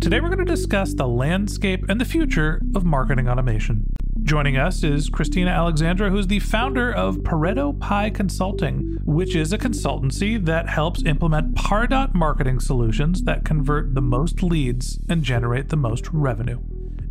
Today 0.00 0.18
we're 0.18 0.34
going 0.34 0.38
to 0.38 0.46
discuss 0.46 0.94
the 0.94 1.06
landscape 1.06 1.84
and 1.90 2.00
the 2.00 2.06
future 2.06 2.62
of 2.74 2.86
marketing 2.86 3.28
automation. 3.28 3.84
Joining 4.22 4.56
us 4.56 4.82
is 4.82 5.10
Kristina 5.10 5.54
Alexandra, 5.54 6.08
who's 6.08 6.26
the 6.26 6.38
founder 6.38 6.90
of 6.90 7.18
Pareto 7.18 7.78
Pi 7.78 8.08
Consulting, 8.08 8.98
which 9.04 9.36
is 9.36 9.52
a 9.52 9.58
consultancy 9.58 10.42
that 10.42 10.70
helps 10.70 11.04
implement 11.04 11.54
Pardot 11.54 12.14
marketing 12.14 12.60
solutions 12.60 13.22
that 13.24 13.44
convert 13.44 13.94
the 13.94 14.00
most 14.00 14.42
leads 14.42 14.98
and 15.10 15.22
generate 15.22 15.68
the 15.68 15.76
most 15.76 16.08
revenue. 16.14 16.60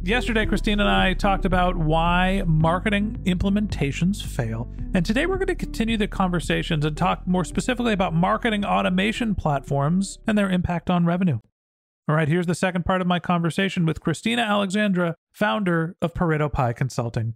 Yesterday, 0.01 0.47
Christine 0.47 0.79
and 0.79 0.89
I 0.89 1.13
talked 1.13 1.45
about 1.45 1.75
why 1.77 2.41
marketing 2.47 3.21
implementations 3.25 4.23
fail. 4.23 4.67
And 4.95 5.05
today 5.05 5.27
we're 5.27 5.37
going 5.37 5.47
to 5.47 5.55
continue 5.55 5.97
the 5.97 6.07
conversations 6.07 6.83
and 6.83 6.97
talk 6.97 7.27
more 7.27 7.45
specifically 7.45 7.93
about 7.93 8.15
marketing 8.15 8.65
automation 8.65 9.35
platforms 9.35 10.17
and 10.25 10.35
their 10.35 10.49
impact 10.49 10.89
on 10.89 11.05
revenue. 11.05 11.37
All 12.09 12.15
right, 12.15 12.27
here's 12.27 12.47
the 12.47 12.55
second 12.55 12.85
part 12.85 13.01
of 13.01 13.07
my 13.07 13.19
conversation 13.19 13.85
with 13.85 14.01
Kristina 14.01 14.43
Alexandra, 14.43 15.13
founder 15.31 15.95
of 16.01 16.15
Pareto 16.15 16.51
Pi 16.51 16.73
Consulting. 16.73 17.35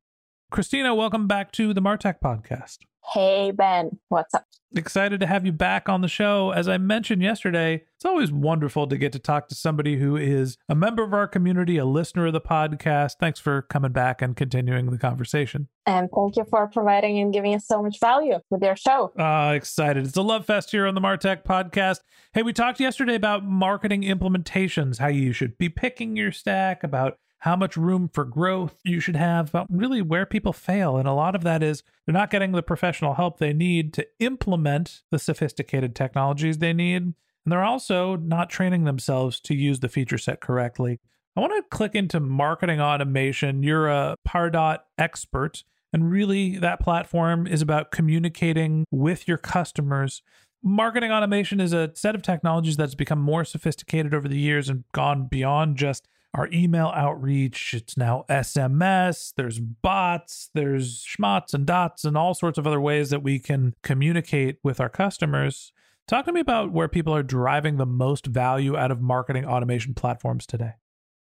Kristina, 0.52 0.98
welcome 0.98 1.28
back 1.28 1.52
to 1.52 1.76
the 1.76 1.82
Martech 1.82 2.16
podcast. 2.24 2.80
Hey, 3.12 3.52
Ben, 3.52 4.00
what's 4.08 4.34
up? 4.34 4.46
Excited 4.76 5.20
to 5.20 5.28
have 5.28 5.46
you 5.46 5.52
back 5.52 5.90
on 5.90 6.02
the 6.02 6.08
show. 6.08 6.52
As 6.52 6.68
I 6.68 6.78
mentioned 6.78 7.22
yesterday, 7.22 7.84
it's 7.96 8.06
always 8.06 8.32
wonderful 8.32 8.88
to 8.88 8.98
get 8.98 9.12
to 9.12 9.20
talk 9.20 9.50
to 9.50 9.56
somebody 9.56 9.98
who 9.98 10.16
is 10.16 10.58
a 10.70 10.74
member 10.74 11.04
of 11.04 11.14
our 11.14 11.28
community, 11.28 11.78
a 11.78 11.86
listener 11.86 12.28
of 12.28 12.34
the 12.34 12.42
podcast. 12.42 13.18
Thanks 13.20 13.40
for 13.40 13.64
coming 13.64 13.92
back 13.92 14.22
and 14.22 14.36
continuing 14.36 14.90
the 14.90 14.98
conversation. 14.98 15.68
And 15.86 16.10
thank 16.16 16.38
you 16.38 16.46
for 16.50 16.68
providing 16.70 17.20
and 17.20 17.34
giving 17.34 17.54
us 17.54 17.68
so 17.68 17.84
much 17.84 18.00
value 18.00 18.40
with 18.50 18.64
your 18.64 18.76
show. 18.76 19.12
Uh, 19.20 19.54
excited. 19.54 20.08
It's 20.08 20.18
a 20.18 20.22
love 20.22 20.46
fest 20.46 20.72
here 20.72 20.88
on 20.88 20.96
the 20.96 21.02
Martech 21.02 21.44
podcast. 21.44 22.00
Hey, 22.34 22.42
we 22.42 22.54
talked 22.54 22.80
yesterday 22.80 23.16
about 23.16 23.46
marketing 23.46 24.04
implementations, 24.04 24.98
how 24.98 25.10
you 25.10 25.34
should 25.34 25.58
be 25.58 25.70
picking 25.70 26.16
your 26.16 26.32
stack, 26.32 26.84
about 26.84 27.18
how 27.44 27.58
much 27.58 27.76
room 27.76 28.08
for 28.08 28.24
growth 28.24 28.78
you 28.86 29.02
should 29.02 29.18
have, 29.18 29.50
about 29.50 29.68
really 29.70 30.02
where 30.02 30.26
people 30.26 30.54
fail. 30.54 30.96
And 30.96 31.06
a 31.06 31.14
lot 31.14 31.36
of 31.36 31.44
that 31.44 31.62
is 31.62 31.84
they're 32.06 32.14
not 32.14 32.32
getting 32.32 32.54
the 32.54 32.64
professional 32.64 33.16
help 33.16 33.38
they 33.38 33.52
need 33.52 33.92
to 33.96 34.08
implement 34.22 35.02
the 35.12 35.20
sophisticated 35.20 35.94
technologies 35.94 36.60
they 36.60 36.72
need. 36.72 37.02
And 37.02 37.16
they're 37.46 37.66
also 37.66 38.16
not 38.16 38.50
training 38.50 38.86
themselves 38.86 39.42
to 39.42 39.54
use 39.54 39.82
the 39.82 39.90
feature 39.90 40.18
set 40.18 40.40
correctly. 40.40 41.02
I 41.36 41.42
want 41.42 41.52
to 41.52 41.76
click 41.76 41.96
into 41.96 42.22
marketing 42.22 42.80
automation. 42.80 43.62
You're 43.62 43.90
a 43.90 44.16
Pardot 44.26 44.78
expert, 44.98 45.66
and 45.92 46.10
really 46.10 46.58
that 46.60 46.80
platform 46.80 47.46
is 47.46 47.62
about 47.62 47.92
communicating 47.92 48.86
with 48.90 49.28
your 49.28 49.38
customers. 49.38 50.22
Marketing 50.64 51.12
automation 51.12 51.60
is 51.60 51.74
a 51.74 51.92
set 51.94 52.16
of 52.16 52.22
technologies 52.22 52.78
that's 52.78 52.96
become 52.96 53.20
more 53.20 53.44
sophisticated 53.44 54.14
over 54.14 54.30
the 54.30 54.40
years 54.40 54.70
and 54.70 54.86
gone 54.94 55.28
beyond 55.28 55.76
just 55.76 56.08
our 56.34 56.50
email 56.52 56.88
outreach. 56.96 57.74
It's 57.74 57.96
now 57.96 58.26
SMS, 58.30 59.34
there's 59.36 59.60
bots, 59.60 60.50
there's 60.54 61.06
schmots 61.06 61.54
and 61.54 61.66
dots, 61.66 62.04
and 62.04 62.18
all 62.18 62.34
sorts 62.34 62.58
of 62.58 62.66
other 62.66 62.82
ways 62.82 63.10
that 63.12 63.24
we 63.24 63.40
can 63.40 63.76
communicate 63.84 64.58
with 64.64 64.80
our 64.80 64.90
customers. 64.90 65.72
Talk 66.08 66.26
to 66.26 66.34
me 66.34 66.42
about 66.42 66.72
where 66.72 66.88
people 66.88 67.16
are 67.16 67.24
driving 67.24 67.78
the 67.78 67.86
most 67.86 68.26
value 68.26 68.76
out 68.76 68.92
of 68.92 69.02
marketing 69.02 69.46
automation 69.46 69.94
platforms 69.94 70.46
today. 70.46 70.74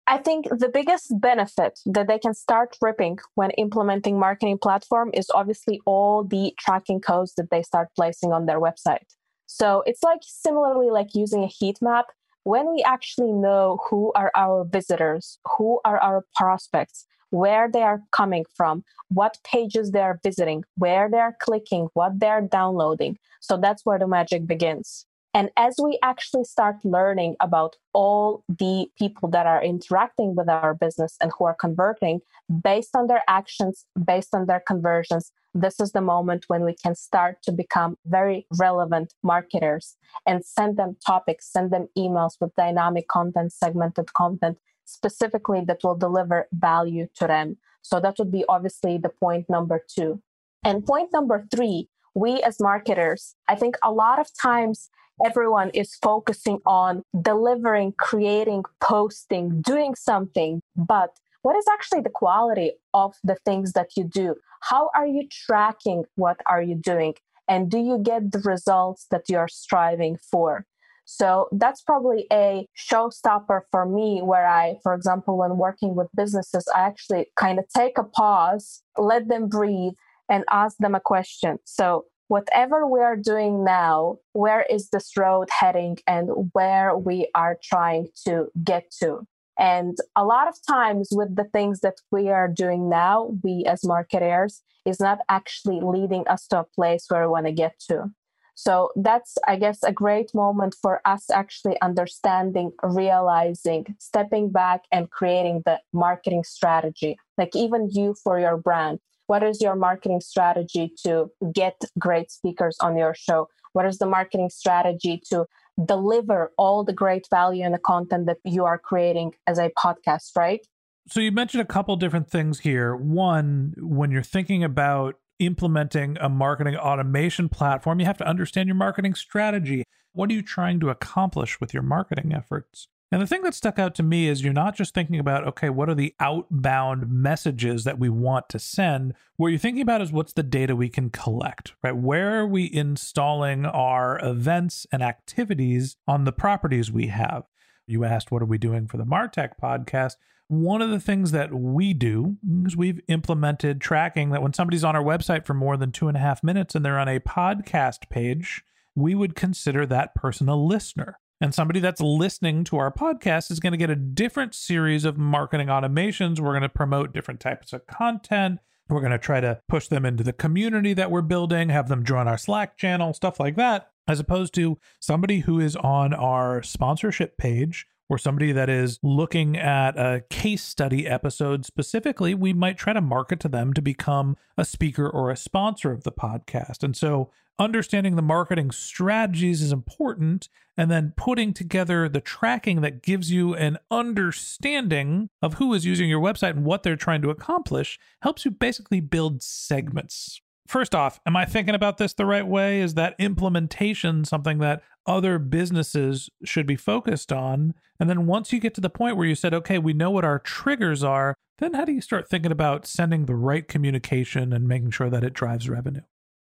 I 0.05 0.17
think 0.17 0.47
the 0.49 0.67
biggest 0.67 1.13
benefit 1.21 1.79
that 1.85 2.07
they 2.07 2.19
can 2.19 2.33
start 2.33 2.75
ripping 2.81 3.19
when 3.35 3.51
implementing 3.51 4.19
marketing 4.19 4.57
platform 4.57 5.11
is 5.13 5.29
obviously 5.33 5.79
all 5.85 6.25
the 6.25 6.53
tracking 6.59 6.99
codes 6.99 7.35
that 7.35 7.49
they 7.49 7.63
start 7.63 7.87
placing 7.95 8.33
on 8.33 8.45
their 8.45 8.59
website. 8.59 9.05
So 9.45 9.83
it's 9.85 10.03
like 10.03 10.19
similarly 10.23 10.89
like 10.89 11.15
using 11.15 11.43
a 11.43 11.47
heat 11.47 11.77
map 11.81 12.07
when 12.43 12.71
we 12.71 12.83
actually 12.83 13.31
know 13.31 13.79
who 13.89 14.11
are 14.13 14.31
our 14.35 14.65
visitors, 14.65 15.39
who 15.57 15.79
are 15.85 15.97
our 15.99 16.25
prospects, 16.35 17.05
where 17.29 17.69
they 17.71 17.81
are 17.81 18.03
coming 18.11 18.45
from, 18.55 18.83
what 19.09 19.39
pages 19.43 19.91
they 19.91 20.01
are 20.01 20.19
visiting, 20.23 20.63
where 20.75 21.09
they 21.09 21.17
are 21.17 21.35
clicking, 21.39 21.87
what 21.93 22.19
they're 22.19 22.41
downloading. 22.41 23.17
So 23.39 23.57
that's 23.57 23.85
where 23.85 23.97
the 23.97 24.07
magic 24.07 24.45
begins. 24.45 25.05
And 25.33 25.49
as 25.57 25.75
we 25.81 25.97
actually 26.03 26.43
start 26.43 26.75
learning 26.83 27.35
about 27.39 27.75
all 27.93 28.43
the 28.47 28.85
people 28.99 29.29
that 29.29 29.47
are 29.47 29.63
interacting 29.63 30.35
with 30.35 30.47
our 30.47 30.75
business 30.75 31.17
and 31.19 31.31
who 31.37 31.45
are 31.45 31.55
converting 31.55 32.19
based 32.61 32.95
on 32.95 33.07
their 33.07 33.23
actions, 33.27 33.85
based 34.05 34.35
on 34.35 34.45
their 34.45 34.61
conversions, 34.65 35.31
this 35.53 35.79
is 35.79 35.91
the 35.91 36.01
moment 36.01 36.45
when 36.47 36.63
we 36.63 36.73
can 36.73 36.95
start 36.95 37.41
to 37.43 37.51
become 37.51 37.97
very 38.05 38.47
relevant 38.59 39.13
marketers 39.23 39.95
and 40.25 40.43
send 40.43 40.77
them 40.77 40.97
topics, 41.05 41.51
send 41.51 41.71
them 41.71 41.87
emails 41.97 42.33
with 42.41 42.55
dynamic 42.55 43.07
content, 43.07 43.53
segmented 43.53 44.13
content, 44.13 44.57
specifically 44.85 45.61
that 45.65 45.83
will 45.83 45.95
deliver 45.95 46.47
value 46.53 47.07
to 47.15 47.27
them. 47.27 47.57
So 47.81 47.99
that 47.99 48.15
would 48.17 48.31
be 48.31 48.45
obviously 48.49 48.97
the 48.97 49.09
point 49.09 49.49
number 49.49 49.83
two. 49.87 50.21
And 50.63 50.85
point 50.85 51.09
number 51.13 51.45
three, 51.53 51.89
we 52.15 52.41
as 52.41 52.59
marketers, 52.59 53.35
I 53.47 53.55
think 53.55 53.75
a 53.83 53.91
lot 53.91 54.19
of 54.19 54.27
times 54.39 54.89
everyone 55.25 55.69
is 55.71 55.95
focusing 55.95 56.59
on 56.65 57.03
delivering, 57.21 57.93
creating, 57.97 58.63
posting, 58.79 59.61
doing 59.61 59.95
something, 59.95 60.61
but 60.75 61.17
what 61.43 61.55
is 61.55 61.65
actually 61.71 62.01
the 62.01 62.09
quality 62.09 62.73
of 62.93 63.15
the 63.23 63.37
things 63.45 63.73
that 63.73 63.91
you 63.95 64.03
do? 64.03 64.35
How 64.61 64.89
are 64.95 65.07
you 65.07 65.27
tracking 65.29 66.03
what 66.15 66.37
are 66.45 66.61
you 66.61 66.75
doing? 66.75 67.13
And 67.47 67.69
do 67.69 67.77
you 67.77 67.99
get 67.99 68.31
the 68.31 68.39
results 68.39 69.05
that 69.11 69.29
you're 69.29 69.49
striving 69.49 70.17
for? 70.31 70.65
So 71.05 71.49
that's 71.51 71.81
probably 71.81 72.27
a 72.31 72.65
showstopper 72.77 73.61
for 73.69 73.85
me 73.85 74.21
where 74.23 74.47
i 74.47 74.75
for 74.83 74.93
example 74.93 75.37
when 75.37 75.57
working 75.57 75.95
with 75.95 76.07
businesses 76.15 76.65
i 76.73 76.79
actually 76.79 77.25
kind 77.35 77.59
of 77.59 77.65
take 77.75 77.97
a 77.97 78.05
pause 78.05 78.81
let 78.97 79.27
them 79.27 79.49
breathe 79.49 79.91
and 80.29 80.43
ask 80.49 80.77
them 80.77 80.95
a 80.95 80.99
question. 80.99 81.59
So 81.65 82.05
whatever 82.27 82.87
we 82.87 83.01
are 83.01 83.17
doing 83.17 83.63
now 83.63 84.17
where 84.31 84.65
is 84.69 84.89
this 84.89 85.15
road 85.17 85.49
heading 85.51 85.97
and 86.07 86.29
where 86.53 86.97
we 86.97 87.29
are 87.35 87.57
trying 87.61 88.07
to 88.25 88.47
get 88.63 88.89
to 88.99 89.27
and 89.57 89.97
a 90.15 90.25
lot 90.25 90.47
of 90.47 90.55
times 90.67 91.09
with 91.11 91.35
the 91.35 91.45
things 91.45 91.81
that 91.81 91.95
we 92.11 92.29
are 92.29 92.47
doing 92.47 92.89
now, 92.89 93.37
we 93.43 93.65
as 93.67 93.85
marketers 93.85 94.61
is 94.85 94.99
not 94.99 95.19
actually 95.29 95.79
leading 95.81 96.27
us 96.27 96.47
to 96.47 96.59
a 96.59 96.65
place 96.75 97.05
where 97.07 97.21
we 97.21 97.27
want 97.27 97.45
to 97.45 97.51
get 97.51 97.79
to. 97.87 98.11
So 98.55 98.91
that's, 98.95 99.35
I 99.47 99.55
guess, 99.55 99.81
a 99.83 99.91
great 99.91 100.33
moment 100.33 100.75
for 100.79 101.01
us 101.05 101.29
actually 101.31 101.79
understanding, 101.81 102.71
realizing, 102.83 103.95
stepping 103.99 104.51
back 104.51 104.81
and 104.91 105.09
creating 105.09 105.63
the 105.65 105.79
marketing 105.91 106.43
strategy. 106.43 107.17
Like 107.37 107.55
even 107.55 107.89
you 107.91 108.15
for 108.23 108.39
your 108.39 108.57
brand, 108.57 108.99
what 109.27 109.41
is 109.41 109.61
your 109.61 109.75
marketing 109.75 110.21
strategy 110.21 110.93
to 111.03 111.31
get 111.53 111.81
great 111.97 112.29
speakers 112.31 112.77
on 112.79 112.97
your 112.97 113.15
show? 113.15 113.47
What 113.71 113.87
is 113.87 113.97
the 113.97 114.05
marketing 114.05 114.51
strategy 114.51 115.21
to 115.31 115.47
deliver 115.83 116.51
all 116.57 116.83
the 116.83 116.93
great 116.93 117.27
value 117.29 117.63
and 117.63 117.73
the 117.73 117.79
content 117.79 118.27
that 118.27 118.37
you 118.43 118.65
are 118.65 118.77
creating 118.77 119.33
as 119.47 119.57
a 119.57 119.71
podcast, 119.77 120.35
right? 120.35 120.65
So 121.07 121.19
you 121.19 121.31
mentioned 121.31 121.61
a 121.61 121.65
couple 121.65 121.95
different 121.95 122.29
things 122.29 122.59
here. 122.59 122.95
One, 122.95 123.73
when 123.77 124.11
you're 124.11 124.23
thinking 124.23 124.63
about 124.63 125.15
implementing 125.39 126.17
a 126.21 126.29
marketing 126.29 126.77
automation 126.77 127.49
platform, 127.49 127.99
you 127.99 128.05
have 128.05 128.17
to 128.17 128.27
understand 128.27 128.67
your 128.67 128.75
marketing 128.75 129.15
strategy. 129.15 129.83
What 130.13 130.29
are 130.29 130.33
you 130.33 130.43
trying 130.43 130.79
to 130.79 130.89
accomplish 130.89 131.59
with 131.59 131.73
your 131.73 131.83
marketing 131.83 132.33
efforts? 132.33 132.87
And 133.13 133.21
the 133.21 133.27
thing 133.27 133.43
that 133.43 133.53
stuck 133.53 133.77
out 133.77 133.93
to 133.95 134.01
me 134.01 134.27
is 134.27 134.43
you're 134.43 134.53
not 134.53 134.75
just 134.75 134.95
thinking 134.95 135.19
about, 135.19 135.45
okay, 135.49 135.69
what 135.69 135.87
are 135.87 135.93
the 135.93 136.15
outbound 136.19 137.07
messages 137.11 137.83
that 137.83 137.99
we 137.99 138.09
want 138.09 138.49
to 138.49 138.57
send? 138.57 139.13
What 139.37 139.49
you're 139.49 139.59
thinking 139.59 139.83
about 139.83 140.01
is 140.01 140.11
what's 140.11 140.33
the 140.33 140.41
data 140.41 140.75
we 140.75 140.89
can 140.89 141.11
collect, 141.11 141.75
right? 141.83 141.95
Where 141.95 142.39
are 142.39 142.47
we 142.47 142.73
installing 142.73 143.67
our 143.67 144.19
events 144.25 144.87
and 144.91 145.03
activities 145.03 145.95
on 146.07 146.23
the 146.23 146.31
properties 146.31 146.91
we 146.91 147.05
have? 147.05 147.43
You 147.85 148.03
asked, 148.03 148.31
what 148.31 148.41
are 148.41 148.47
we 148.47 148.57
doing 148.57 148.87
for 148.87 148.97
the 148.97 149.05
Martech 149.05 149.59
podcast? 149.61 150.15
One 150.47 150.81
of 150.81 150.89
the 150.89 150.99
things 150.99 151.29
that 151.33 151.53
we 151.53 151.93
do 151.93 152.37
is 152.65 152.75
we've 152.75 153.01
implemented 153.07 153.79
tracking 153.79 154.31
that 154.31 154.41
when 154.41 154.53
somebody's 154.53 154.83
on 154.83 154.95
our 154.95 155.03
website 155.03 155.45
for 155.45 155.53
more 155.53 155.77
than 155.77 155.91
two 155.91 156.07
and 156.07 156.17
a 156.17 156.19
half 156.19 156.41
minutes 156.41 156.73
and 156.73 156.83
they're 156.83 156.97
on 156.97 157.07
a 157.07 157.19
podcast 157.19 158.09
page, 158.09 158.63
we 158.95 159.13
would 159.13 159.35
consider 159.35 159.85
that 159.85 160.15
person 160.15 160.49
a 160.49 160.55
listener. 160.55 161.19
And 161.43 161.53
somebody 161.53 161.81
that's 161.81 161.99
listening 161.99 162.63
to 162.63 162.77
our 162.77 162.89
podcast 162.89 163.51
is 163.51 163.59
going 163.59 163.73
to 163.73 163.77
get 163.77 163.89
a 163.89 163.97
different 163.97 164.55
series 164.55 165.03
of 165.03 165.17
marketing 165.17 165.67
automations. 165.67 166.39
We're 166.39 166.53
going 166.53 166.61
to 166.61 166.69
promote 166.69 167.13
different 167.13 167.41
types 167.41 167.73
of 167.73 167.85
content. 167.85 168.59
We're 168.87 169.01
going 169.01 169.11
to 169.11 169.17
try 169.17 169.41
to 169.41 169.59
push 169.67 169.89
them 169.89 170.05
into 170.05 170.23
the 170.23 170.31
community 170.31 170.93
that 170.93 171.11
we're 171.11 171.21
building, 171.21 171.67
have 171.67 171.89
them 171.89 172.05
join 172.05 172.29
our 172.29 172.37
Slack 172.37 172.77
channel, 172.77 173.13
stuff 173.13 173.41
like 173.41 173.57
that, 173.57 173.89
as 174.07 174.21
opposed 174.21 174.53
to 174.53 174.79
somebody 175.01 175.39
who 175.39 175.59
is 175.59 175.75
on 175.75 176.13
our 176.13 176.63
sponsorship 176.63 177.37
page 177.37 177.87
or 178.07 178.17
somebody 178.17 178.53
that 178.53 178.69
is 178.69 178.99
looking 179.03 179.57
at 179.57 179.97
a 179.97 180.23
case 180.29 180.63
study 180.63 181.05
episode 181.05 181.65
specifically, 181.65 182.33
we 182.33 182.53
might 182.53 182.77
try 182.77 182.93
to 182.93 183.01
market 183.01 183.41
to 183.41 183.49
them 183.49 183.73
to 183.73 183.81
become 183.81 184.37
a 184.57 184.63
speaker 184.63 185.09
or 185.09 185.29
a 185.29 185.35
sponsor 185.35 185.91
of 185.91 186.03
the 186.03 186.11
podcast. 186.13 186.83
And 186.83 186.95
so 186.95 187.31
understanding 187.59 188.15
the 188.15 188.21
marketing 188.21 188.71
strategies 188.71 189.61
is 189.61 189.71
important 189.71 190.49
and 190.75 190.89
then 190.89 191.13
putting 191.15 191.53
together 191.53 192.09
the 192.09 192.21
tracking 192.21 192.81
that 192.81 193.03
gives 193.03 193.31
you 193.31 193.53
an 193.53 193.77
understanding 193.91 195.29
of 195.41 195.55
who 195.55 195.73
is 195.73 195.85
using 195.85 196.09
your 196.09 196.21
website 196.21 196.51
and 196.51 196.65
what 196.65 196.83
they're 196.83 196.95
trying 196.95 197.21
to 197.21 197.29
accomplish 197.29 197.99
helps 198.21 198.45
you 198.45 198.51
basically 198.51 198.99
build 198.99 199.43
segments 199.43 200.41
first 200.73 200.95
off, 200.95 201.19
am 201.25 201.35
I 201.35 201.45
thinking 201.45 201.75
about 201.75 201.99
this 201.99 202.13
the 202.13 202.25
right 202.25 202.45
way? 202.45 202.81
Is 202.81 202.95
that 202.95 203.15
implementation 203.19 204.25
something 204.25 204.57
that 204.57 204.81
other 205.05 205.37
businesses 205.37 206.31
should 206.43 206.65
be 206.65 206.75
focused 206.75 207.31
on? 207.31 207.75
And 207.99 208.09
then 208.09 208.25
once 208.25 208.51
you 208.51 208.59
get 208.59 208.73
to 208.75 208.81
the 208.81 208.89
point 208.89 209.15
where 209.15 209.27
you 209.27 209.35
said, 209.35 209.53
okay, 209.53 209.77
we 209.77 209.93
know 209.93 210.09
what 210.09 210.25
our 210.25 210.39
triggers 210.39 211.03
are, 211.03 211.35
then 211.59 211.75
how 211.75 211.85
do 211.85 211.91
you 211.91 212.01
start 212.01 212.27
thinking 212.27 212.51
about 212.51 212.87
sending 212.87 213.25
the 213.25 213.35
right 213.35 213.67
communication 213.67 214.51
and 214.51 214.67
making 214.67 214.91
sure 214.91 215.11
that 215.11 215.23
it 215.23 215.33
drives 215.33 215.69
revenue? 215.69 216.01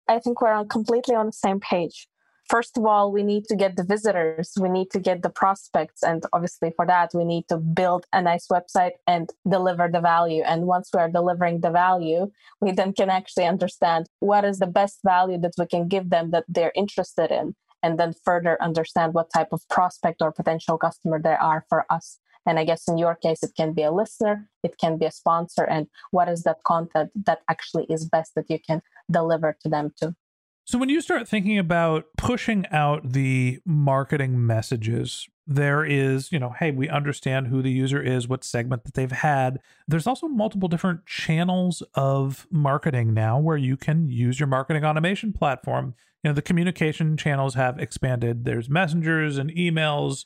I 0.10 0.20
think 0.20 0.42
we're 0.42 0.52
on 0.52 0.68
completely 0.68 1.16
on 1.16 1.28
the 1.28 1.32
same 1.32 1.60
page 1.60 2.08
first 2.50 2.78
of 2.78 2.86
all, 2.86 3.12
we 3.12 3.24
need 3.24 3.46
to 3.46 3.56
get 3.56 3.76
the 3.76 3.84
visitors, 3.84 4.52
we 4.60 4.70
need 4.70 4.90
to 4.92 5.00
get 5.00 5.22
the 5.22 5.30
prospects. 5.30 6.04
And 6.04 6.24
obviously, 6.34 6.72
for 6.76 6.86
that, 6.88 7.12
we 7.14 7.24
need 7.24 7.48
to 7.50 7.58
build 7.58 8.06
a 8.12 8.22
nice 8.22 8.48
website 8.48 8.94
and 9.08 9.32
deliver 9.48 9.88
the 9.88 10.02
value. 10.02 10.44
And 10.44 10.66
once 10.66 10.90
we 10.94 11.00
are 11.00 11.10
delivering 11.10 11.62
the 11.62 11.72
value, 11.72 12.32
we 12.60 12.72
then 12.72 12.94
can 12.94 13.10
actually 13.10 13.46
understand 13.46 14.08
what 14.20 14.44
is 14.44 14.60
the 14.60 14.68
best 14.68 15.00
value 15.06 15.40
that 15.40 15.54
we 15.58 15.68
can 15.68 15.88
give 15.88 16.10
them 16.10 16.32
that 16.32 16.46
they're 16.48 16.74
interested 16.76 17.32
in. 17.32 17.56
And 17.82 17.98
then 17.98 18.14
further 18.26 18.62
understand 18.62 19.14
what 19.14 19.32
type 19.34 19.54
of 19.54 19.62
prospect 19.70 20.22
or 20.22 20.34
potential 20.34 20.78
customer 20.78 21.22
they 21.22 21.36
are 21.36 21.66
for 21.70 21.86
us. 21.90 22.20
And 22.46 22.58
I 22.58 22.64
guess 22.64 22.88
in 22.88 22.98
your 22.98 23.16
case, 23.16 23.44
it 23.44 23.52
can 23.56 23.74
be 23.74 23.84
a 23.84 23.92
listener, 23.92 24.50
it 24.64 24.78
can 24.80 24.98
be 24.98 25.06
a 25.06 25.12
sponsor, 25.12 25.64
and 25.64 25.88
what 26.12 26.30
is 26.30 26.44
that 26.44 26.64
content 26.66 27.12
that 27.26 27.40
actually 27.50 27.86
is 27.90 28.06
best 28.06 28.34
that 28.36 28.50
you 28.50 28.60
can 28.60 28.82
deliver 29.12 29.58
to 29.62 29.70
them 29.70 29.92
too. 30.00 30.16
So 30.66 30.78
when 30.78 30.90
you 30.90 31.02
start 31.02 31.28
thinking 31.28 31.58
about 31.58 32.06
pushing 32.16 32.68
out 32.72 33.14
the 33.14 33.58
marketing 33.66 34.46
messages, 34.46 35.28
there 35.48 35.84
is, 35.84 36.32
you 36.32 36.38
know, 36.38 36.54
hey, 36.60 36.70
we 36.70 36.88
understand 36.88 37.48
who 37.48 37.64
the 37.64 37.72
user 37.72 38.00
is, 38.00 38.28
what 38.28 38.44
segment 38.44 38.84
that 38.84 38.94
they've 38.94 39.12
had. 39.12 39.60
There's 39.88 40.06
also 40.06 40.28
multiple 40.28 40.70
different 40.70 41.08
channels 41.08 41.82
of 41.96 42.46
marketing 42.52 43.16
now 43.16 43.40
where 43.40 43.58
you 43.58 43.78
can 43.78 44.10
use 44.10 44.40
your 44.40 44.46
marketing 44.46 44.86
automation 44.86 45.34
platform. 45.34 45.96
You 46.24 46.30
know, 46.30 46.36
the 46.36 46.44
communication 46.44 47.18
channels 47.18 47.56
have 47.56 47.80
expanded. 47.80 48.46
There's 48.46 48.70
messengers 48.70 49.40
and 49.40 49.50
emails 49.50 50.26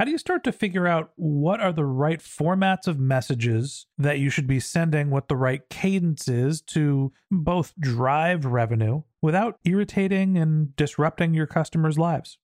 How 0.00 0.06
do 0.06 0.12
you 0.12 0.16
start 0.16 0.42
to 0.44 0.50
figure 0.50 0.86
out 0.86 1.10
what 1.16 1.60
are 1.60 1.74
the 1.74 1.84
right 1.84 2.20
formats 2.20 2.86
of 2.86 2.98
messages 2.98 3.84
that 3.98 4.18
you 4.18 4.30
should 4.30 4.46
be 4.46 4.58
sending, 4.58 5.10
what 5.10 5.28
the 5.28 5.36
right 5.36 5.60
cadence 5.68 6.26
is 6.26 6.62
to 6.62 7.12
both 7.30 7.74
drive 7.78 8.46
revenue 8.46 9.02
without 9.20 9.58
irritating 9.62 10.38
and 10.38 10.74
disrupting 10.74 11.34
your 11.34 11.46
customers' 11.46 11.98
lives? 11.98 12.38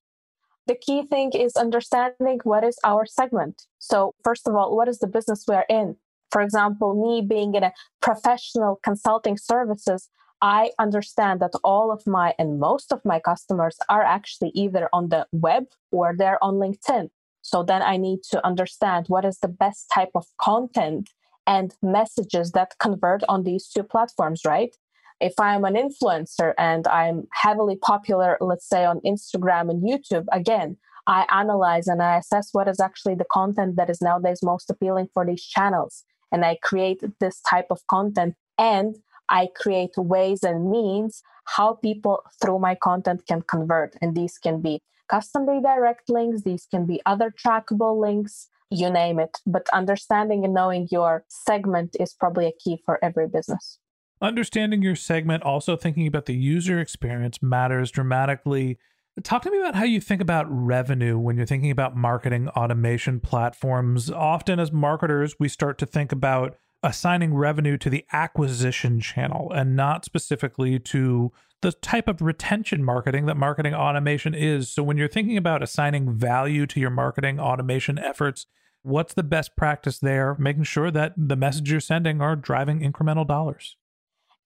The 0.66 0.74
key 0.74 1.06
thing 1.06 1.32
is 1.32 1.56
understanding 1.56 2.40
what 2.44 2.62
is 2.62 2.78
our 2.84 3.06
segment. 3.06 3.62
So, 3.78 4.12
first 4.22 4.46
of 4.46 4.54
all, 4.54 4.76
what 4.76 4.86
is 4.86 4.98
the 4.98 5.06
business 5.06 5.46
we're 5.48 5.64
in? 5.70 5.96
For 6.30 6.42
example, 6.42 6.92
me 6.94 7.26
being 7.26 7.54
in 7.54 7.62
a 7.62 7.72
professional 8.02 8.80
consulting 8.82 9.38
services, 9.38 10.10
I 10.42 10.72
understand 10.78 11.40
that 11.40 11.52
all 11.64 11.90
of 11.90 12.06
my 12.06 12.34
and 12.38 12.60
most 12.60 12.92
of 12.92 13.00
my 13.02 13.18
customers 13.18 13.78
are 13.88 14.02
actually 14.02 14.50
either 14.50 14.90
on 14.92 15.08
the 15.08 15.26
web 15.32 15.64
or 15.90 16.14
they're 16.14 16.42
on 16.44 16.56
LinkedIn. 16.56 17.08
So 17.46 17.62
then 17.62 17.80
I 17.80 17.96
need 17.96 18.24
to 18.32 18.44
understand 18.44 19.06
what 19.06 19.24
is 19.24 19.38
the 19.38 19.46
best 19.46 19.88
type 19.94 20.10
of 20.16 20.26
content 20.40 21.10
and 21.46 21.72
messages 21.80 22.50
that 22.52 22.76
convert 22.80 23.22
on 23.28 23.44
these 23.44 23.68
two 23.68 23.84
platforms, 23.84 24.40
right? 24.44 24.74
If 25.20 25.34
I'm 25.38 25.64
an 25.64 25.74
influencer 25.74 26.54
and 26.58 26.88
I'm 26.88 27.28
heavily 27.32 27.76
popular, 27.76 28.36
let's 28.40 28.68
say 28.68 28.84
on 28.84 29.00
Instagram 29.06 29.70
and 29.70 29.80
YouTube, 29.88 30.24
again, 30.32 30.76
I 31.06 31.24
analyze 31.30 31.86
and 31.86 32.02
I 32.02 32.16
assess 32.16 32.48
what 32.50 32.66
is 32.66 32.80
actually 32.80 33.14
the 33.14 33.30
content 33.30 33.76
that 33.76 33.90
is 33.90 34.02
nowadays 34.02 34.40
most 34.42 34.68
appealing 34.68 35.08
for 35.14 35.24
these 35.24 35.44
channels. 35.44 36.02
And 36.32 36.44
I 36.44 36.58
create 36.64 37.00
this 37.20 37.40
type 37.42 37.68
of 37.70 37.86
content 37.86 38.34
and 38.58 38.96
I 39.28 39.50
create 39.54 39.92
ways 39.96 40.42
and 40.42 40.68
means 40.68 41.22
how 41.44 41.74
people 41.74 42.24
through 42.42 42.58
my 42.58 42.74
content 42.74 43.24
can 43.28 43.42
convert. 43.42 43.94
And 44.02 44.16
these 44.16 44.36
can 44.36 44.60
be 44.60 44.82
custom 45.08 45.48
redirect 45.48 46.08
links, 46.08 46.42
these 46.42 46.66
can 46.70 46.86
be 46.86 47.00
other 47.06 47.30
trackable 47.30 48.00
links, 48.00 48.48
you 48.70 48.90
name 48.90 49.18
it. 49.18 49.38
But 49.46 49.68
understanding 49.72 50.44
and 50.44 50.54
knowing 50.54 50.88
your 50.90 51.24
segment 51.28 51.96
is 51.98 52.14
probably 52.14 52.46
a 52.46 52.52
key 52.52 52.82
for 52.84 53.02
every 53.02 53.28
business. 53.28 53.78
Understanding 54.20 54.82
your 54.82 54.96
segment, 54.96 55.42
also 55.42 55.76
thinking 55.76 56.06
about 56.06 56.26
the 56.26 56.34
user 56.34 56.80
experience 56.80 57.42
matters 57.42 57.90
dramatically. 57.90 58.78
Talk 59.22 59.42
to 59.42 59.50
me 59.50 59.58
about 59.58 59.74
how 59.74 59.84
you 59.84 60.00
think 60.00 60.20
about 60.22 60.46
revenue 60.48 61.18
when 61.18 61.36
you're 61.36 61.46
thinking 61.46 61.70
about 61.70 61.96
marketing 61.96 62.48
automation 62.48 63.20
platforms. 63.20 64.10
Often, 64.10 64.60
as 64.60 64.72
marketers, 64.72 65.36
we 65.38 65.48
start 65.48 65.78
to 65.78 65.86
think 65.86 66.12
about 66.12 66.56
assigning 66.86 67.34
revenue 67.34 67.76
to 67.76 67.90
the 67.90 68.04
acquisition 68.12 69.00
channel 69.00 69.52
and 69.52 69.74
not 69.74 70.04
specifically 70.04 70.78
to 70.78 71.32
the 71.60 71.72
type 71.72 72.06
of 72.06 72.22
retention 72.22 72.84
marketing 72.84 73.26
that 73.26 73.36
marketing 73.36 73.74
automation 73.74 74.34
is. 74.34 74.70
So, 74.70 74.84
when 74.84 74.96
you're 74.96 75.08
thinking 75.08 75.36
about 75.36 75.62
assigning 75.62 76.16
value 76.16 76.64
to 76.66 76.78
your 76.78 76.90
marketing 76.90 77.40
automation 77.40 77.98
efforts, 77.98 78.46
what's 78.82 79.14
the 79.14 79.24
best 79.24 79.56
practice 79.56 79.98
there? 79.98 80.36
Making 80.38 80.62
sure 80.62 80.92
that 80.92 81.12
the 81.16 81.34
message 81.34 81.70
you're 81.70 81.80
sending 81.80 82.20
are 82.20 82.36
driving 82.36 82.80
incremental 82.80 83.26
dollars. 83.26 83.76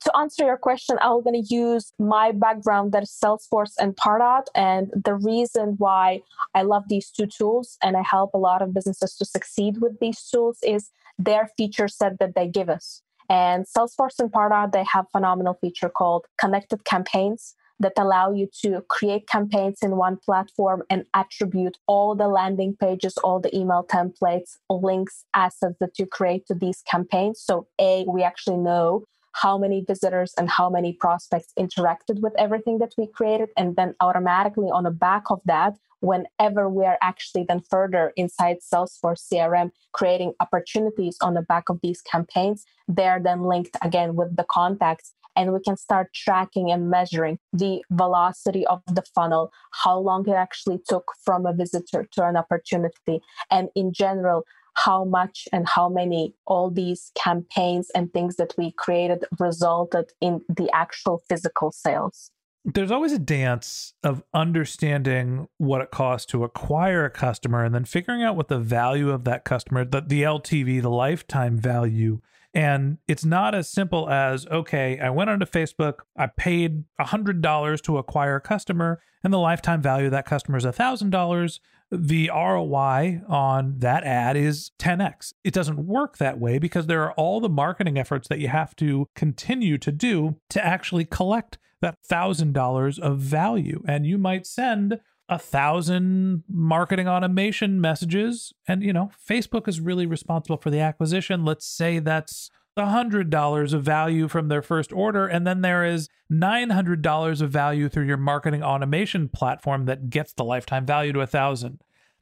To 0.05 0.17
answer 0.17 0.47
your 0.47 0.57
question, 0.57 0.97
I'm 1.03 1.23
going 1.23 1.43
to 1.43 1.55
use 1.55 1.93
my 1.99 2.33
background 2.33 2.93
that 2.93 3.03
is 3.03 3.11
Salesforce 3.23 3.75
and 3.79 3.95
Pardot. 3.97 4.45
And 4.55 4.91
the 5.05 5.15
reason 5.15 5.75
why 5.77 6.23
I 6.55 6.63
love 6.63 6.85
these 6.89 7.11
two 7.11 7.27
tools 7.27 7.77
and 7.83 7.99
I 7.99 8.03
help 8.03 8.33
a 8.33 8.39
lot 8.39 8.63
of 8.63 8.73
businesses 8.73 9.15
to 9.17 9.27
succeed 9.27 9.83
with 9.83 10.01
these 10.01 10.23
tools 10.23 10.59
is 10.63 10.91
their 11.25 11.51
feature 11.57 11.89
set 11.89 12.19
that 12.19 12.35
they 12.35 12.49
give 12.49 12.69
us. 12.69 13.03
And 13.29 13.65
Salesforce 13.65 14.19
and 14.19 14.33
Pardot, 14.33 14.73
they 14.73 14.85
have 14.93 15.07
phenomenal 15.13 15.57
feature 15.61 15.89
called 15.89 16.27
connected 16.39 16.85
campaigns 16.85 17.55
that 17.79 17.93
allow 17.97 18.31
you 18.31 18.49
to 18.63 18.83
create 18.89 19.27
campaigns 19.27 19.79
in 19.83 19.97
one 19.97 20.19
platform 20.19 20.83
and 20.91 21.05
attribute 21.15 21.79
all 21.87 22.15
the 22.15 22.29
landing 22.29 22.77
pages, 22.79 23.17
all 23.19 23.41
the 23.41 23.57
email 23.57 23.87
templates, 23.89 24.59
links, 24.69 25.25
assets 25.33 25.77
that 25.81 25.99
you 25.99 26.07
create 26.07 26.47
to 26.47 26.55
these 26.55 26.83
campaigns. 26.91 27.41
So, 27.41 27.67
A, 27.81 28.05
we 28.07 28.23
actually 28.23 28.59
know 28.59 29.05
how 29.33 29.59
many 29.59 29.85
visitors 29.87 30.33
and 30.39 30.49
how 30.51 30.69
many 30.69 30.93
prospects 30.93 31.53
interacted 31.59 32.21
with 32.21 32.33
everything 32.39 32.79
that 32.79 32.93
we 32.99 33.07
created. 33.07 33.51
And 33.57 33.77
then 33.77 33.95
automatically 34.01 34.69
on 34.71 34.85
the 34.85 34.91
back 34.91 35.31
of 35.31 35.41
that, 35.45 35.75
whenever 36.01 36.69
we 36.69 36.85
are 36.85 36.99
actually 37.03 37.45
then 37.49 37.61
further 37.71 38.13
inside 38.17 38.59
Salesforce 38.61 39.23
CRM, 39.33 39.71
creating 39.93 40.33
opportunities 40.41 41.17
on 41.21 41.35
the 41.35 41.43
back 41.43 41.69
of 41.69 41.79
these 41.83 42.01
campaigns, 42.01 42.65
they're 42.89 43.21
then 43.23 43.43
linked 43.43 43.77
again 43.83 44.17
with 44.17 44.37
the 44.37 44.45
contacts. 44.51 45.15
And 45.37 45.53
we 45.53 45.61
can 45.61 45.77
start 45.77 46.13
tracking 46.13 46.73
and 46.73 46.91
measuring 46.91 47.39
the 47.53 47.83
velocity 47.91 48.67
of 48.67 48.83
the 48.87 49.05
funnel, 49.15 49.53
how 49.85 49.97
long 49.99 50.29
it 50.29 50.33
actually 50.33 50.81
took 50.89 51.05
from 51.25 51.47
a 51.47 51.55
visitor 51.55 52.05
to 52.13 52.27
an 52.27 52.37
opportunity, 52.37 53.21
and 53.49 53.69
in 53.77 53.93
general, 53.93 54.43
how 54.75 55.05
much 55.05 55.49
and 55.53 55.69
how 55.69 55.89
many 55.89 56.35
all 56.47 56.71
these 56.71 57.13
campaigns 57.15 57.91
and 57.95 58.13
things 58.13 58.37
that 58.37 58.55
we 58.57 58.73
created 58.73 59.25
resulted 59.39 60.13
in 60.21 60.41
the 60.49 60.71
actual 60.73 61.23
physical 61.29 61.73
sales. 61.73 62.31
There's 62.65 62.91
always 62.91 63.13
a 63.13 63.19
dance 63.19 63.95
of 64.03 64.23
understanding 64.35 65.49
what 65.57 65.81
it 65.81 65.91
costs 65.91 66.27
to 66.33 66.45
acquire 66.45 67.07
a 67.07 67.11
customer 67.11 67.65
and 67.65 67.75
then 67.75 67.87
figuring 67.87 68.23
out 68.23 68.37
what 68.37 68.49
the 68.49 68.59
value 68.59 69.11
of 69.11 69.25
that 69.25 69.45
customer, 69.45 69.85
the, 69.85 70.03
the 70.03 70.23
LTV, 70.23 70.83
the 70.83 70.91
lifetime 70.91 71.57
value. 71.57 72.21
And 72.53 72.99
it's 73.07 73.25
not 73.25 73.55
as 73.55 73.69
simple 73.69 74.11
as, 74.11 74.47
okay, 74.47 74.99
I 74.99 75.11
went 75.11 75.31
onto 75.31 75.47
Facebook, 75.47 76.01
I 76.17 76.27
paid 76.27 76.85
$100 77.01 77.83
to 77.83 77.99
acquire 77.99 78.37
a 78.37 78.41
customer, 78.41 79.01
and 79.23 79.33
the 79.33 79.39
lifetime 79.39 79.81
value 79.81 80.07
of 80.07 80.13
that 80.13 80.27
customer 80.27 80.59
is 80.59 80.65
$1,000 80.65 81.59
the 81.91 82.31
ROI 82.33 83.23
on 83.29 83.79
that 83.79 84.05
ad 84.05 84.37
is 84.37 84.71
10x. 84.79 85.33
It 85.43 85.53
doesn't 85.53 85.87
work 85.87 86.19
that 86.19 86.39
way 86.39 86.59
because 86.59 86.87
there 86.87 87.03
are 87.03 87.13
all 87.13 87.41
the 87.41 87.49
marketing 87.49 87.99
efforts 87.99 88.29
that 88.29 88.39
you 88.39 88.49
have 88.49 88.77
to 88.77 89.09
continue 89.17 89.77
to 89.79 89.91
do 89.91 90.37
to 90.51 90.65
actually 90.65 91.05
collect 91.05 91.59
that 91.81 91.97
$1,000 92.09 92.99
of 92.99 93.19
value. 93.19 93.83
And 93.89 94.07
you 94.07 94.19
might 94.19 94.47
send 94.47 95.01
a 95.31 95.39
thousand 95.39 96.43
marketing 96.49 97.09
automation 97.09 97.81
messages. 97.81 98.53
And, 98.69 98.83
you 98.83 98.93
know, 98.93 99.11
Facebook 99.29 99.69
is 99.69 99.81
really 99.81 100.05
responsible 100.05 100.57
for 100.57 100.71
the 100.71 100.81
acquisition. 100.81 101.45
Let's 101.45 101.65
say 101.65 102.01
that's 102.01 102.51
$100 102.77 103.73
of 103.73 103.83
value 103.83 104.29
from 104.29 104.49
their 104.49 104.61
first 104.61 104.93
order, 104.93 105.27
and 105.27 105.47
then 105.47 105.61
there 105.61 105.85
is 105.85 106.09
$900 106.33 107.41
of 107.41 107.51
value 107.51 107.89
through 107.89 108.07
your 108.07 108.17
marketing 108.17 108.63
automation 108.63 109.29
platform 109.29 109.87
that 109.87 110.11
gets 110.11 110.33
the 110.33 110.45
lifetime 110.45 110.85
value 110.85 111.13
to 111.13 111.21
a 111.21 111.23
1000 111.23 111.81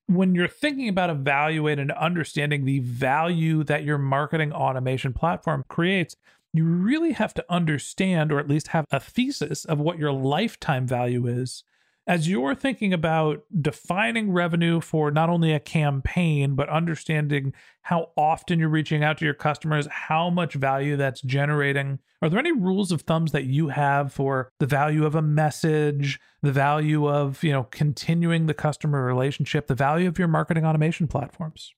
when 0.08 0.34
you're 0.34 0.48
thinking 0.48 0.88
about 0.88 1.10
evaluating 1.10 1.82
and 1.82 1.92
understanding 1.92 2.64
the 2.64 2.78
value 2.78 3.62
that 3.64 3.84
your 3.84 3.98
marketing 3.98 4.52
automation 4.52 5.12
platform 5.12 5.64
creates, 5.68 6.16
you 6.54 6.64
really 6.64 7.12
have 7.12 7.34
to 7.34 7.44
understand 7.50 8.32
or 8.32 8.38
at 8.38 8.48
least 8.48 8.68
have 8.68 8.86
a 8.90 8.98
thesis 8.98 9.66
of 9.66 9.78
what 9.78 9.98
your 9.98 10.10
lifetime 10.10 10.86
value 10.86 11.26
is 11.26 11.62
as 12.08 12.26
you're 12.26 12.54
thinking 12.54 12.94
about 12.94 13.44
defining 13.60 14.32
revenue 14.32 14.80
for 14.80 15.10
not 15.10 15.28
only 15.28 15.52
a 15.52 15.60
campaign, 15.60 16.54
but 16.54 16.68
understanding 16.70 17.52
how 17.82 18.10
often 18.16 18.58
you're 18.58 18.70
reaching 18.70 19.04
out 19.04 19.18
to 19.18 19.26
your 19.26 19.34
customers, 19.34 19.86
how 19.90 20.30
much 20.30 20.54
value 20.54 20.96
that's 20.96 21.20
generating, 21.20 21.98
are 22.22 22.30
there 22.30 22.38
any 22.38 22.50
rules 22.50 22.90
of 22.90 23.02
thumbs 23.02 23.32
that 23.32 23.44
you 23.44 23.68
have 23.68 24.10
for 24.10 24.50
the 24.58 24.66
value 24.66 25.04
of 25.04 25.14
a 25.14 25.22
message, 25.22 26.18
the 26.42 26.50
value 26.50 27.06
of, 27.06 27.44
you 27.44 27.52
know, 27.52 27.64
continuing 27.64 28.46
the 28.46 28.54
customer 28.54 29.04
relationship, 29.04 29.66
the 29.66 29.74
value 29.74 30.08
of 30.08 30.18
your 30.18 30.28
marketing 30.28 30.64
automation 30.64 31.08
platforms? 31.08 31.74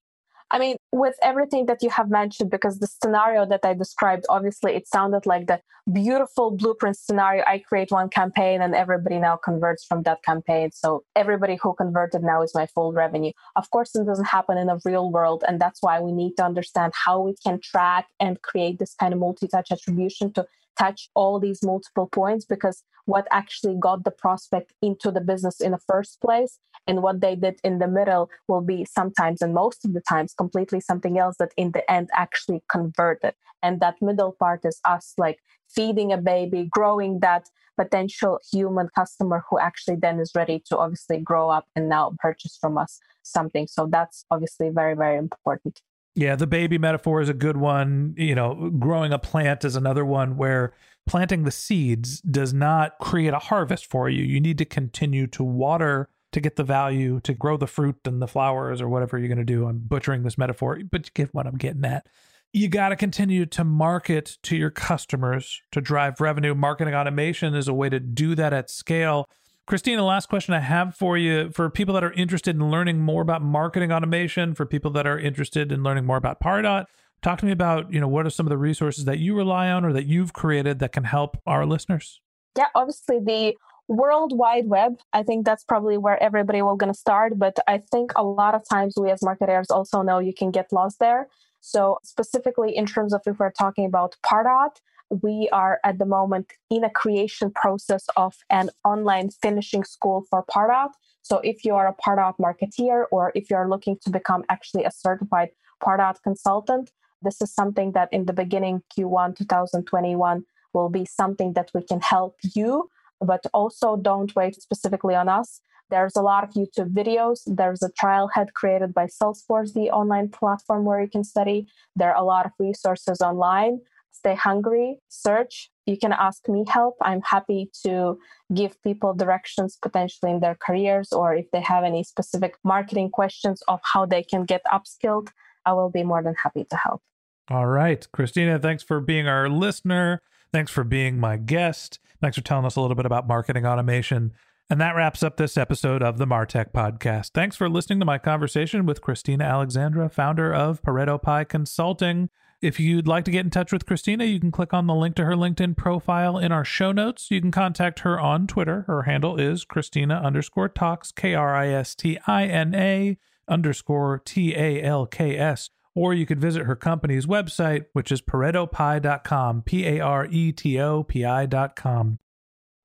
I 0.53 0.59
mean, 0.59 0.77
with 0.91 1.15
everything 1.23 1.67
that 1.67 1.83
you 1.83 1.91
have 1.91 2.11
mentioned, 2.11 2.51
because 2.51 2.81
the 2.81 2.89
scenario 2.89 3.47
that 3.47 3.61
I 3.63 3.75
described, 3.75 4.27
obviously, 4.29 4.75
it 4.75 4.89
sounded 4.89 5.25
like 5.25 5.47
the 5.47 5.61
beautiful 5.93 6.51
blueprint 6.51 6.97
scenario. 6.97 7.45
I 7.47 7.59
create 7.59 7.93
one 7.93 8.09
campaign 8.09 8.61
and 8.61 8.75
everybody 8.75 9.19
now 9.19 9.37
converts 9.37 9.85
from 9.85 10.03
that 10.03 10.25
campaign. 10.25 10.71
So 10.73 11.05
everybody 11.15 11.57
who 11.63 11.75
converted 11.75 12.23
now 12.25 12.43
is 12.43 12.53
my 12.55 12.67
full 12.67 12.93
revenue. 12.93 13.33
Of 13.55 13.71
course, 13.71 13.95
it 13.95 14.07
doesn't 14.07 14.25
happen 14.25 14.59
in 14.59 14.67
the 14.67 14.81
real 14.85 15.11
world. 15.13 15.45
And 15.47 15.61
that's 15.61 15.83
why 15.83 16.01
we 16.01 16.11
need 16.11 16.37
to 16.39 16.45
understand 16.45 16.95
how 16.97 17.21
we 17.21 17.35
can 17.45 17.61
track 17.61 18.09
and 18.19 18.43
create 18.43 18.81
this 18.81 18.95
kind 18.95 19.15
of 19.15 19.21
multi 19.21 19.47
touch 19.47 19.71
attribution 19.71 20.33
to 20.33 20.47
touch 20.79 21.11
all 21.15 21.39
these 21.39 21.63
multiple 21.63 22.09
points 22.09 22.45
because 22.45 22.83
what 23.05 23.27
actually 23.31 23.77
got 23.79 24.05
the 24.05 24.11
prospect 24.11 24.73
into 24.83 25.11
the 25.11 25.21
business 25.21 25.61
in 25.61 25.73
the 25.73 25.81
first 25.87 26.21
place 26.21 26.59
and 26.87 27.03
what 27.03 27.21
they 27.21 27.37
did 27.37 27.61
in 27.63 27.79
the 27.79 27.87
middle 27.87 28.31
will 28.49 28.61
be 28.61 28.85
sometimes 28.85 29.43
and 29.43 29.55
most 29.55 29.85
of 29.85 29.93
the 29.93 30.01
times 30.09 30.35
completely 30.35 30.81
something 30.81 31.19
else 31.19 31.37
that 31.39 31.53
in 31.57 31.73
the 31.73 31.91
end 31.91 32.09
actually 32.13 32.63
converted 32.71 33.35
and 33.63 33.81
that 33.81 34.01
middle 34.01 34.33
part 34.33 34.65
is 34.65 34.81
us 34.85 35.15
like 35.19 35.39
feeding 35.69 36.13
a 36.13 36.19
baby 36.19 36.69
growing 36.71 37.21
that 37.21 37.49
potential 37.77 38.39
human 38.53 38.89
customer 38.95 39.45
who 39.49 39.59
actually 39.59 39.97
then 39.97 40.19
is 40.21 40.33
ready 40.35 40.63
to 40.67 40.77
obviously 40.77 41.19
grow 41.19 41.49
up 41.49 41.67
and 41.75 41.89
now 41.89 42.13
purchase 42.19 42.59
from 42.61 42.77
us 42.77 43.01
something 43.23 43.67
so 43.67 43.87
that's 43.87 44.25
obviously 44.31 44.69
very 44.69 44.95
very 44.95 45.17
important 45.17 45.81
yeah, 46.17 46.35
the 46.35 46.47
baby 46.47 46.77
metaphor 46.77 47.21
is 47.21 47.29
a 47.29 47.35
good 47.35 47.57
one. 47.57 48.15
You 48.17 48.35
know, 48.35 48.71
growing 48.79 49.13
a 49.13 49.19
plant 49.19 49.65
is 49.65 49.77
another 49.77 50.05
one 50.05 50.37
where 50.37 50.75
planting 51.07 51.45
the 51.45 51.51
seeds 51.51 52.21
does 52.23 52.53
not 52.53 52.99
create 52.99 53.33
a 53.33 53.39
harvest 53.39 53.87
for 53.87 54.09
you. 54.09 54.25
You 54.25 54.41
need 54.41 54.59
to 54.59 54.65
continue 54.65 55.27
to 55.29 55.45
water 55.45 56.09
to 56.33 56.41
get 56.41 56.57
the 56.57 56.65
value, 56.65 57.21
to 57.21 57.35
grow 57.35 57.57
the 57.57 57.67
fruit 57.67 57.97
and 58.05 58.21
the 58.21 58.29
flowers 58.29 58.81
or 58.81 58.89
whatever 58.89 59.19
you're 59.19 59.29
going 59.29 59.39
to 59.39 59.45
do. 59.45 59.67
I'm 59.67 59.79
butchering 59.79 60.23
this 60.23 60.39
metaphor, 60.39 60.79
but 60.91 61.07
you 61.07 61.13
get 61.15 61.35
what 61.35 61.47
I'm 61.47 61.57
getting 61.57 61.85
at. 61.85 62.07
You 62.53 62.69
got 62.69 62.89
to 62.89 62.97
continue 62.97 63.47
to 63.47 63.65
market 63.65 64.39
to 64.45 64.57
your 64.57 64.71
customers 64.71 65.61
to 65.73 65.81
drive 65.81 66.21
revenue. 66.21 66.55
Marketing 66.55 66.95
automation 66.95 67.55
is 67.55 67.69
a 67.69 67.75
way 67.75 67.89
to 67.89 68.01
do 68.01 68.35
that 68.35 68.53
at 68.53 68.71
scale. 68.71 69.29
Christine, 69.67 69.97
the 69.97 70.03
last 70.03 70.29
question 70.29 70.53
I 70.53 70.61
have 70.61 70.97
for 70.97 71.17
you 71.17 71.51
for 71.51 71.71
people 71.71 71.95
that 71.95 72.03
are 72.03 72.13
interested 72.13 72.57
in 72.57 72.71
learning 72.71 73.01
more 73.01 73.23
about 73.23 73.43
marketing 73.43 73.93
automation, 73.93 74.55
for 74.55 74.67
people 74.67 74.91
that 74.93 75.07
are 75.07 75.19
interested 75.19 75.71
in 75.71 75.85
learning 75.85 76.07
more 76.07 76.17
about 76.17 76.41
Pardot, 76.41 76.87
Talk 77.23 77.39
to 77.41 77.47
me 77.47 77.53
about, 77.53 77.93
you 77.93 78.01
know, 78.01 78.09
what 78.09 78.27
are 78.27 78.31
some 78.31 78.47
of 78.47 78.51
the 78.51 78.57
resources 78.57 79.05
that 79.05 79.19
you 79.19 79.37
rely 79.37 79.71
on 79.71 79.85
or 79.85 79.93
that 79.93 80.07
you've 80.07 80.33
created 80.33 80.79
that 80.79 80.93
can 80.93 81.05
help 81.05 81.37
our 81.47 81.67
listeners? 81.67 82.21
Yeah, 82.57 82.69
obviously 82.75 83.19
the 83.19 83.55
World 83.91 84.39
Wide 84.39 84.69
Web, 84.69 85.01
I 85.13 85.25
think 85.25 85.45
that's 85.45 85.65
probably 85.65 85.99
where 85.99 86.23
everybody 86.23 86.63
will 86.63 86.77
going 86.77 86.93
to 86.93 86.99
start. 86.99 87.37
But 87.41 87.59
I 87.67 87.79
think 87.79 88.13
a 88.15 88.23
lot 88.23 88.55
of 88.55 88.63
times 88.69 88.95
we 88.97 89.11
as 89.11 89.21
marketers 89.21 89.69
also 89.69 90.03
know 90.03 90.21
you 90.21 90.33
can 90.33 90.53
get 90.53 90.73
lost 90.73 91.01
there. 91.01 91.27
So 91.61 91.99
specifically 92.05 92.77
in 92.77 92.87
terms 92.87 93.13
of 93.13 93.21
if 93.27 93.41
we're 93.41 93.51
talking 93.51 93.87
about 93.87 94.15
Pardot, 94.25 94.77
we 95.11 95.49
are 95.53 95.81
at 95.83 95.99
the 95.99 96.07
moment 96.07 96.53
in 96.71 96.85
a 96.85 96.91
creation 96.91 97.51
process 97.51 98.07
of 98.17 98.37
an 98.49 98.71
online 98.85 99.31
finishing 99.31 99.83
school 99.83 100.25
for 100.31 100.45
Pardot. 100.45 100.93
So 101.23 101.39
if 101.39 101.65
you 101.65 101.75
are 101.75 101.89
a 101.89 101.95
Pardot 101.95 102.37
marketeer 102.39 103.07
or 103.11 103.33
if 103.35 103.51
you're 103.51 103.69
looking 103.69 103.99
to 104.03 104.11
become 104.11 104.45
actually 104.49 104.85
a 104.85 104.93
certified 104.93 105.49
Pardot 105.83 106.23
consultant, 106.23 106.93
this 107.23 107.43
is 107.43 107.53
something 107.53 107.91
that 107.93 108.09
in 108.13 108.27
the 108.27 108.33
beginning 108.33 108.85
Q1 108.97 109.37
2021 109.37 110.45
will 110.75 110.89
be 110.89 111.05
something 111.05 111.55
that 111.55 111.73
we 111.75 111.83
can 111.83 112.01
help 112.01 112.37
you, 112.55 112.89
but 113.21 113.45
also 113.53 113.97
don't 113.97 114.35
wait 114.35 114.61
specifically 114.61 115.15
on 115.15 115.29
us. 115.29 115.61
There's 115.91 116.17
a 116.17 116.23
lot 116.23 116.45
of 116.45 116.51
YouTube 116.51 116.93
videos. 116.93 117.41
There's 117.47 117.83
a 117.83 117.91
Trailhead 117.91 118.53
created 118.55 118.95
by 118.95 119.07
Salesforce, 119.07 119.75
the 119.75 119.91
online 119.91 120.29
platform 120.29 120.85
where 120.85 121.01
you 121.01 121.09
can 121.09 121.25
study. 121.25 121.67
There 121.97 122.15
are 122.15 122.23
a 122.23 122.25
lot 122.25 122.47
of 122.47 122.53
resources 122.59 123.21
online 123.21 123.81
stay 124.21 124.35
hungry, 124.35 124.99
search. 125.09 125.71
You 125.87 125.97
can 125.97 126.13
ask 126.13 126.49
me 126.49 126.65
help. 126.69 126.97
I'm 127.03 127.23
happy 127.23 127.71
to 127.85 128.19
give 128.55 128.81
people 128.83 129.15
directions 129.15 129.79
potentially 129.81 130.33
in 130.33 130.41
their 130.41 130.57
careers 130.67 131.13
or 131.13 131.35
if 131.35 131.51
they 131.53 131.61
have 131.61 131.85
any 131.85 132.05
specific 132.05 132.57
marketing 132.65 133.11
questions 133.11 133.63
of 133.67 133.81
how 133.93 134.07
they 134.07 134.23
can 134.23 134.45
get 134.45 134.63
upskilled, 134.73 135.29
I 135.65 135.73
will 135.73 135.91
be 135.91 136.05
more 136.05 136.23
than 136.23 136.35
happy 136.43 136.65
to 136.71 136.77
help. 136.77 137.03
All 137.49 137.67
right. 137.67 138.07
Kristina, 138.15 138.61
thanks 138.61 138.83
for 138.83 139.01
being 139.01 139.27
our 139.27 139.49
listener. 139.49 140.23
Thanks 140.53 140.71
for 140.71 140.85
being 140.85 141.19
my 141.19 141.37
guest. 141.37 141.99
Thanks 142.21 142.37
for 142.37 142.43
telling 142.43 142.67
us 142.67 142.77
a 142.77 142.81
little 142.81 142.97
bit 142.97 143.07
about 143.07 143.29
marketing 143.29 143.67
automation. 143.67 144.33
And 144.69 144.81
that 144.81 144.95
wraps 144.95 145.23
up 145.23 145.37
this 145.37 145.57
episode 145.57 146.03
of 146.03 146.19
the 146.19 146.27
Martech 146.27 146.73
Podcast. 146.73 147.31
Thanks 147.35 147.57
for 147.57 147.69
listening 147.69 147.99
to 148.01 148.07
my 148.07 148.19
conversation 148.19 148.87
with 148.87 149.01
Kristina 149.01 149.43
Alexandra, 149.43 150.09
founder 150.09 150.53
of 150.55 150.83
Pareto 150.83 151.21
Pi 151.21 151.45
Consulting. 151.45 152.31
If 152.63 152.79
you'd 152.79 153.09
like 153.09 153.25
to 153.25 153.31
get 153.31 153.45
in 153.45 153.51
touch 153.51 153.73
with 153.73 153.87
Kristina, 153.87 154.31
you 154.31 154.39
can 154.39 154.53
click 154.53 154.75
on 154.75 154.87
the 154.87 154.95
link 154.95 155.17
to 155.17 155.25
her 155.25 155.35
LinkedIn 155.35 155.77
profile 155.77 156.37
in 156.37 156.53
our 156.53 156.65
show 156.65 156.93
notes. 156.93 157.31
You 157.31 157.41
can 157.41 157.51
contact 157.51 158.01
her 158.01 158.21
on 158.21 158.47
Twitter. 158.47 158.83
Her 158.87 159.03
handle 159.03 159.41
is 159.41 159.65
Kristina 159.65 160.23
underscore 160.23 160.69
talks, 160.69 161.11
K 161.11 161.35
R 161.35 161.55
I 161.55 161.69
S 161.69 161.95
T 161.95 162.19
I 162.27 162.45
N 162.45 162.75
A 162.75 163.19
underscore 163.49 164.21
T 164.25 164.55
A 164.55 164.83
L 164.83 165.07
K 165.07 165.39
S. 165.39 165.71
Or 165.95 166.15
you 166.15 166.25
could 166.27 166.41
visit 166.41 166.67
her 166.67 166.77
company's 166.77 167.27
website, 167.27 167.87
which 167.93 168.13
is 168.13 168.23
paretopi.com, 168.23 169.63
P 169.63 169.87
A 169.87 170.01
R 170.01 170.27
E 170.27 170.53
T 170.53 170.81
O 170.81 171.03
P 171.03 171.25
I.com. 171.25 172.19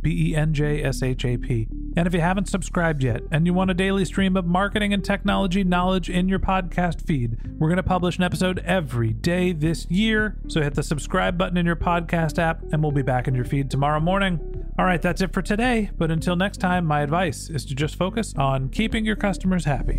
B 0.00 0.30
E 0.30 0.36
N 0.36 0.54
J 0.54 0.82
S 0.82 1.02
H 1.02 1.24
A 1.24 1.36
P. 1.36 1.68
And 1.96 2.06
if 2.06 2.14
you 2.14 2.20
haven't 2.20 2.48
subscribed 2.48 3.02
yet 3.02 3.22
and 3.30 3.46
you 3.46 3.54
want 3.54 3.70
a 3.70 3.74
daily 3.74 4.04
stream 4.04 4.36
of 4.36 4.46
marketing 4.46 4.92
and 4.92 5.04
technology 5.04 5.64
knowledge 5.64 6.08
in 6.08 6.28
your 6.28 6.38
podcast 6.38 7.06
feed, 7.06 7.38
we're 7.58 7.68
going 7.68 7.76
to 7.76 7.82
publish 7.82 8.18
an 8.18 8.24
episode 8.24 8.60
every 8.64 9.12
day 9.12 9.52
this 9.52 9.86
year. 9.90 10.36
So 10.48 10.62
hit 10.62 10.74
the 10.74 10.82
subscribe 10.82 11.36
button 11.36 11.56
in 11.56 11.66
your 11.66 11.76
podcast 11.76 12.38
app 12.38 12.62
and 12.72 12.82
we'll 12.82 12.92
be 12.92 13.02
back 13.02 13.28
in 13.28 13.34
your 13.34 13.44
feed 13.44 13.70
tomorrow 13.70 14.00
morning. 14.00 14.40
All 14.78 14.84
right, 14.84 15.02
that's 15.02 15.20
it 15.20 15.32
for 15.32 15.42
today. 15.42 15.90
But 15.98 16.10
until 16.10 16.36
next 16.36 16.58
time, 16.58 16.86
my 16.86 17.00
advice 17.00 17.50
is 17.50 17.64
to 17.66 17.74
just 17.74 17.96
focus 17.96 18.32
on 18.36 18.68
keeping 18.68 19.04
your 19.04 19.16
customers 19.16 19.64
happy. 19.64 19.98